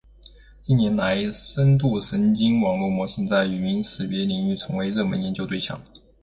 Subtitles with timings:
[0.63, 5.79] 近年来，深度神经网络模型在语音识别领域成为热门研究对象。